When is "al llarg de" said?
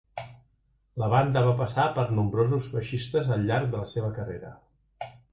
3.35-3.83